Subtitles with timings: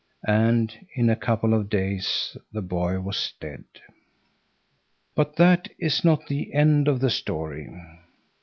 [0.27, 3.65] And in a couple of days the boy was dead.
[5.13, 7.69] But that is not the end of his story.